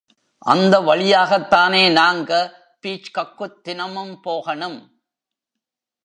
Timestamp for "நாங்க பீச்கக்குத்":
1.91-3.63